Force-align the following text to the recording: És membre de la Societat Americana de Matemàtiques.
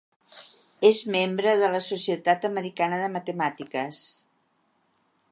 És 0.87 1.01
membre 1.15 1.51
de 1.63 1.67
la 1.75 1.81
Societat 1.87 2.47
Americana 2.49 2.99
de 3.01 3.09
Matemàtiques. 3.17 4.01